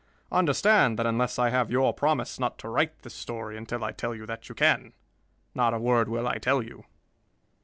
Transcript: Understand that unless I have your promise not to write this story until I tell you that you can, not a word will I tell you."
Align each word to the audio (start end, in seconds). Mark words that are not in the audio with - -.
Understand 0.31 0.97
that 0.97 1.05
unless 1.05 1.37
I 1.37 1.51
have 1.51 1.69
your 1.69 1.93
promise 1.93 2.39
not 2.39 2.57
to 2.57 2.69
write 2.69 3.03
this 3.03 3.13
story 3.13 3.55
until 3.55 3.83
I 3.83 3.91
tell 3.91 4.15
you 4.15 4.25
that 4.25 4.49
you 4.49 4.55
can, 4.55 4.93
not 5.53 5.75
a 5.75 5.79
word 5.79 6.09
will 6.09 6.27
I 6.27 6.39
tell 6.39 6.63
you." 6.63 6.85